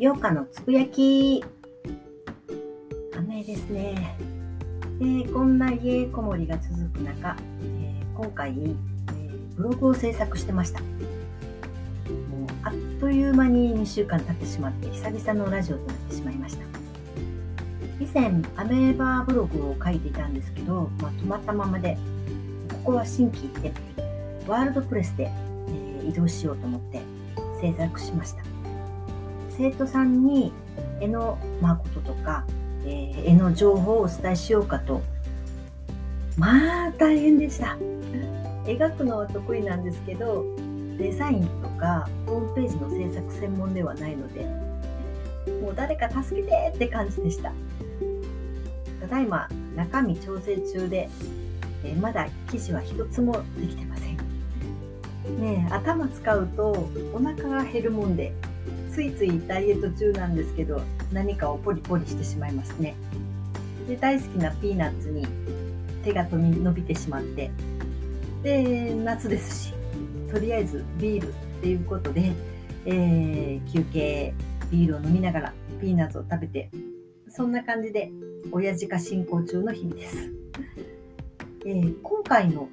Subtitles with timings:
[0.00, 1.44] 洋花のつぶやき。
[3.18, 4.16] 雨ですね。
[4.98, 10.80] でこんな家こもりが続く中、えー、今回、えー、ブログを制作してました。
[10.80, 10.88] もう
[12.62, 16.64] あっという間に2週間経ってしまって久々のラジオとなってしまいました。
[18.02, 21.98] 以前アメーバーブログを書いていたんですけど、まあ、止まったままで
[22.84, 23.72] ここは新規行って
[24.48, 25.30] ワールドプレスで、
[25.68, 27.02] えー、移動しようと思って
[27.60, 28.59] 制作しました。
[29.60, 30.52] 生徒さんに
[31.02, 32.46] 絵の誠ととか、
[32.86, 35.02] えー、絵の情報をお伝えしようかと。
[36.38, 37.76] まあ大変でした。
[38.64, 40.46] 描くのは得意なんですけど
[40.96, 44.44] デザインとかホームページの制作専門ではないので
[45.60, 47.52] もう誰か助けてって感じでした。
[49.02, 51.10] ただいま中身調整中で、
[51.84, 54.16] え、まだ記事は一つもできてません。
[55.38, 58.32] ね頭使うとお腹が減るもんで
[58.92, 62.94] ついついダイエット中なんですけど何かをポリポリしてしまいますね。
[63.88, 65.26] で大好きなピーナッツに
[66.04, 67.50] 手が伸びてしまって。
[68.42, 69.74] で夏ですし
[70.32, 72.32] とりあえずビールっていうことで、
[72.86, 74.32] えー、休憩
[74.70, 76.70] ビールを飲みながらピーナッツを食べて
[77.28, 78.10] そんな感じで
[78.50, 80.32] 親父化進行中の日々です、
[81.66, 82.68] えー、今回の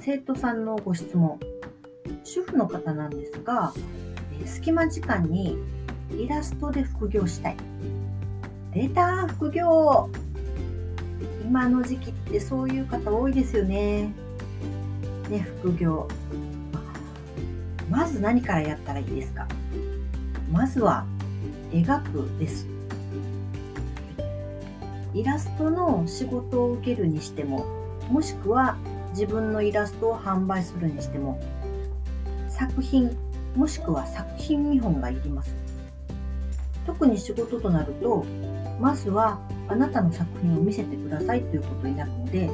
[0.00, 1.38] 生徒さんのご質問
[2.24, 3.72] 主婦の方なんですが
[4.46, 5.58] 隙間時間に
[6.10, 7.56] イラストで副業したい。
[8.74, 10.08] 出た副業
[11.44, 14.12] 今の時期ってそういう方多いですよね。
[15.28, 16.08] ね、副業。
[17.90, 19.46] まず何からやったらいいですか？
[20.50, 21.04] まずは
[21.70, 22.66] 描くです。
[25.14, 27.66] イラストの仕事を受けるにしても、
[28.10, 28.76] もしくは
[29.10, 31.38] 自分のイラストを販売するにしても、
[32.48, 33.14] 作品
[33.54, 35.54] もしくは作品見本がいります。
[36.86, 38.24] 特に仕事となると、
[38.80, 42.50] まずはあなたの作品を見せてくださいということになるので、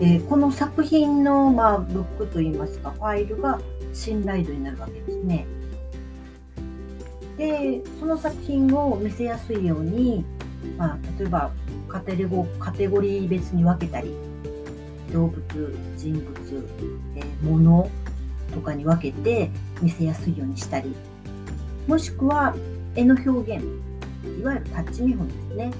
[0.00, 3.60] えー、この作品の、まあ、ブックといいますか、ファイルが
[3.92, 5.46] 信頼度になるわけですね。
[7.36, 10.24] で、その作品を見せやすいように、
[10.76, 11.50] まあ、例えば
[11.88, 14.14] カテゴカテゴリー別に分けたり、
[15.12, 16.68] 動物、人物、
[17.16, 17.90] えー、物
[18.58, 20.92] とかに分けて見せやすいようにしたり
[21.86, 22.54] もしくは
[22.96, 23.64] 絵の表現
[24.40, 25.72] いわゆるタッチ見本ですね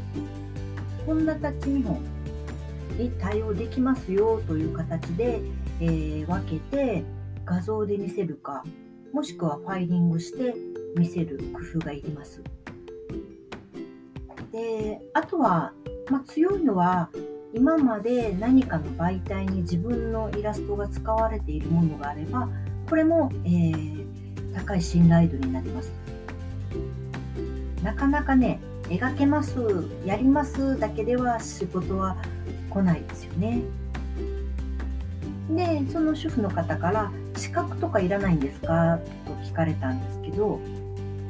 [1.04, 2.00] こんなタッチ見本
[2.96, 5.40] に対応できますよという形で、
[5.80, 7.04] えー、分けて
[7.44, 8.64] 画像で見せるか
[9.12, 10.54] もしくはファイリングして
[10.96, 12.42] 見せる工夫がいります。
[14.52, 15.72] であとは、
[16.10, 17.10] まあ、強いのは
[17.54, 22.48] 今まで何かの媒体に自分のイラストが使われているものがあれば
[22.88, 24.06] これも、えー、
[24.54, 25.92] 高い信頼度になります
[27.82, 29.58] なかなかね描けます
[30.04, 32.16] やりますだけでは仕事は
[32.70, 33.62] 来ないですよね
[35.50, 40.58] でその主婦の方から「資格とかいらないんですか?」と聞かれたんですけど、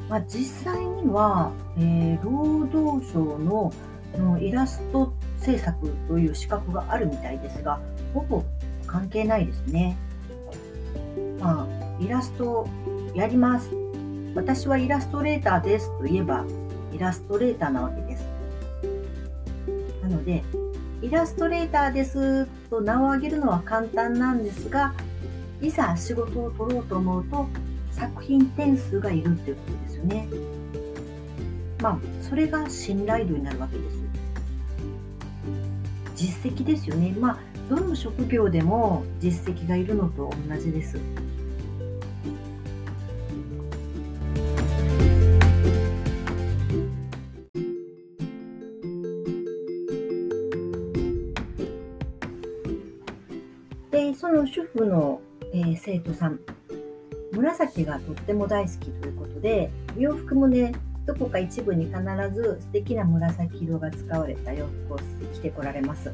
[0.09, 3.71] まあ、実際には、えー、労働省の
[4.17, 7.79] のイラスト制作という資格があるみたいですが、
[8.13, 8.43] ほぼ
[8.87, 9.95] 関係ないですね。
[11.39, 12.67] まあ、イラスト
[13.15, 13.69] やります。
[14.35, 16.45] 私はイラストレーターですと言えば、
[16.93, 18.27] イラストレーターなわけです。
[20.01, 20.43] なので、
[21.01, 24.93] イラストレーターですと名を挙げるのは簡単なんですが、
[25.61, 27.47] いざ仕事を取ろうと思うと、
[27.91, 30.27] 作品点数がいるっていうことですよね。
[31.81, 33.98] まあ、それが信頼度になるわけです。
[36.19, 37.15] 実績ですよね。
[37.17, 37.37] まあ、
[37.69, 40.97] どの職業でも実績がいるのと同じです。
[53.91, 55.21] で、その主婦の、
[55.53, 56.41] えー、生徒さん、
[57.31, 60.73] 紫がとっても大好きということで、洋服もね、
[61.09, 61.97] どこか一部に必
[62.31, 64.97] ず素敵な紫色が使われた洋服を
[65.33, 66.13] 着てこられます。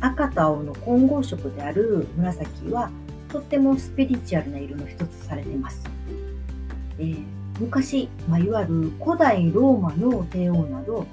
[0.00, 2.90] 赤と青の混合色である紫は
[3.28, 5.84] とってもスピリチュアルな色の一つされています。
[6.98, 7.22] えー、
[7.60, 11.06] 昔、まあ、いわゆる古代ローマの帝王など、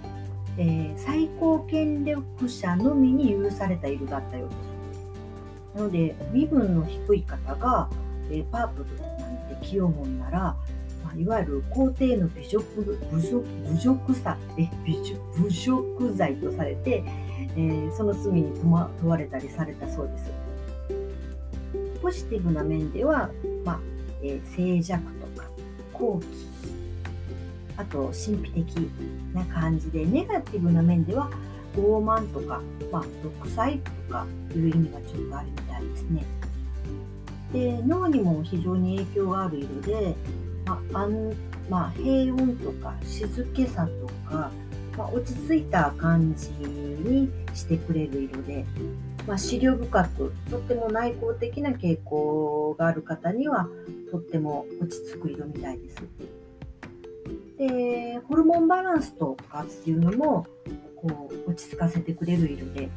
[0.58, 5.78] えー、最高権力者のみに許された色だったようです。
[5.80, 7.90] なので身分の低い方が、
[8.30, 10.06] えー、パープルなんて着ようも
[11.18, 12.82] いわゆる皇帝の侮辱
[13.12, 14.70] 侮辱侮辱さえ
[15.38, 17.04] 侮辱罪とされて、
[17.56, 20.32] えー、その罪に問われたりされたそうです。
[22.02, 23.30] ポジティブな面では、
[23.64, 23.80] まあ
[24.24, 25.48] えー、静寂とか
[25.94, 26.28] 好奇
[27.78, 28.78] あと神秘的
[29.34, 31.30] な感じでネガティブな面では
[31.76, 32.62] 傲慢とか、
[32.92, 34.26] まあ、独裁とか
[34.56, 36.26] いう意味がちょっとあるみたいですね。
[37.54, 40.16] で脳にも非常に影響がある色で、
[40.92, 41.36] まあ安
[41.70, 44.52] まあ、平穏とか静けさとか、
[44.98, 48.66] まあ、落ち着いた感じにしてくれる色で、
[49.26, 53.70] まあ、資料深くとっても内向的な傾向がある方には
[54.12, 55.96] とっても落ち着く色みたいです。
[57.58, 60.46] でホルモンバランスとかっていうのも
[60.96, 62.90] こう落ち着かせてくれる色で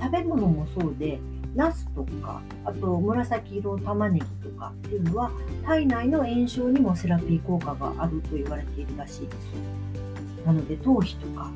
[0.00, 1.20] 食べ物もそうで
[1.54, 5.30] ナスとかあと紫色の玉ねぎとかっていうのは
[5.64, 11.50] 体内の炎症にもセラピー効果があると言われているらしいですなので頭皮とか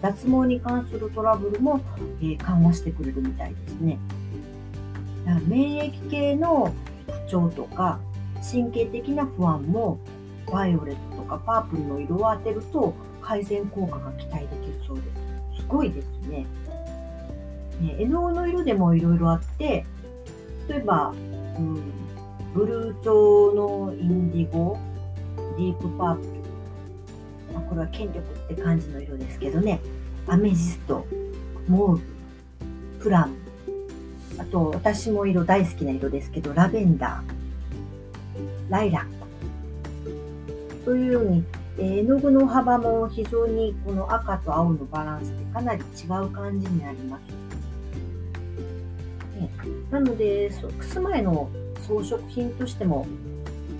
[0.00, 1.80] 脱毛に関するトラブルも、
[2.20, 3.98] えー、緩和してくれるみたいですね
[5.26, 6.72] だから免疫系の
[7.26, 7.98] 不調とか
[8.40, 9.98] 神経的な不安も
[10.50, 15.60] バイオレットとかパープルの色を当てると改善効果が期待できるそうです。
[15.60, 16.46] すごいですね。
[17.80, 19.84] ね絵の具の色でもいろいろあって、
[20.68, 21.14] 例えば、う
[21.60, 21.82] ん、
[22.54, 24.78] ブルー調のインディゴ、
[25.56, 26.40] deep purple。
[27.54, 29.80] まあ、これは権力って感じの色ですけどね。
[30.26, 31.04] アメジスト、
[31.68, 32.04] モール、
[33.00, 33.36] プラム。
[34.38, 40.84] あと、私も色大好きな色ですけど、ラベンダー、ライラック。
[40.84, 41.44] というように、
[41.78, 47.22] 絵の具の幅も非常にこの赤と青のバランスでかなり違う感じになります。
[49.90, 51.50] なので、そくす前の
[51.86, 53.06] 装飾品としても、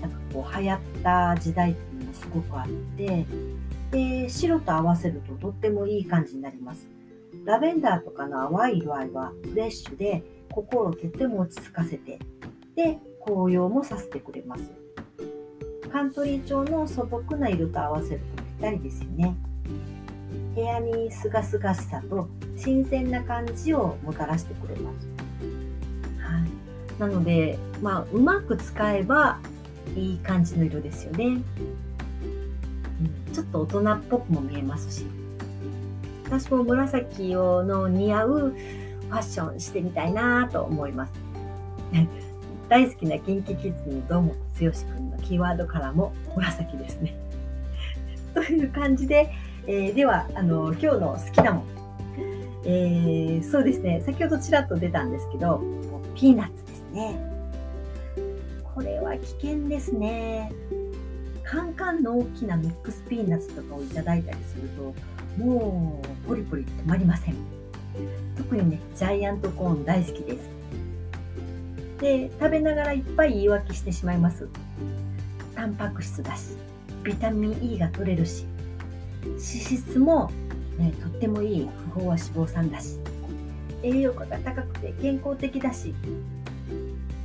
[0.01, 2.67] なんかこう流行った時代っていうのもすごくあっ
[2.97, 3.25] て、
[3.91, 6.87] で、白と合わせるととってもいい感じになります。
[7.45, 12.19] ラベンダーとかの淡い色合いはフレッシュで心をとっても落ち着かせて、
[12.75, 14.71] で、紅葉もさせてくれます。
[15.91, 19.35] カントリー調の素朴な色と合わせるとぴったりですよね。
[20.55, 25.10] 部屋にすがすがしさと新鮮な感じをもたらしてくれます。
[27.01, 29.39] なので、まあ、うまく使えば
[29.95, 31.41] いい感じの色ですよね。
[33.33, 35.07] ちょっと大人っぽくも見えますし。
[36.25, 41.13] 私も紫をの似合うファッションしてみたいなと思います。
[42.69, 47.17] 大好きな KinKiKids の堂本剛君のキーワードからも紫ですね。
[48.35, 49.31] という感じで、
[49.65, 51.63] えー、ではあの今日の好きなもん、
[52.63, 55.61] えー、そうですね先ほどちらっと出たんですけど
[56.15, 57.15] ピーナッツね。
[58.75, 60.51] これは危険ですね。
[61.43, 64.93] カンカンの大きなミックスピーナッツとかをいただいたりすると
[65.43, 67.35] もうポリポリ止まりません。
[68.37, 70.61] 特にねジャイアントコーン大好きです。
[71.99, 74.47] で食べながらいっぱい言い訳してしまいます
[75.55, 76.57] タンパク質だし
[77.03, 78.47] ビタミン E が取れるし
[79.23, 80.31] 脂質も、
[80.79, 82.97] ね、とってもいい不飽和脂肪酸だし
[83.83, 85.93] 栄養価が高くて健康的だし、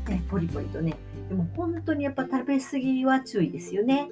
[0.08, 0.96] ね、ポリポリとね
[1.28, 4.08] でも本当にやっぱ食べ過ぎは注意ですよね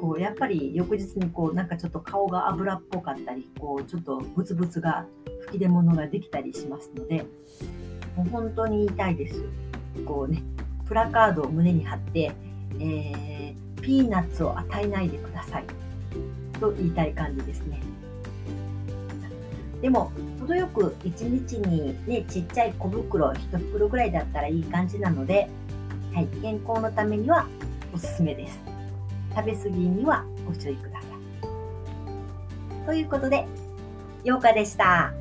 [0.00, 5.04] こうやっぱり翌日にこうなんかちょっと顔が油っぽかったりこうちょっとブツブツが
[5.42, 7.26] 吹き出物ができたりしますので
[8.18, 9.44] もう本当に痛いです。
[10.04, 10.42] こうね、
[10.86, 12.32] プラカードを胸に貼って、
[12.80, 15.64] えー、ピーナッツを与えないでください
[16.60, 17.80] と言いたい感じですね。
[19.80, 25.48] でも、程よく1日にね、ちっちゃい小袋、1袋ぐらいだったらいい感じなので、
[26.12, 27.46] はい、健康のためには
[27.94, 28.58] おすすめです。
[29.34, 31.06] 食べ過ぎにはご注意くださ
[32.82, 32.86] い。
[32.86, 33.46] ということで、
[34.24, 35.17] 8日でした。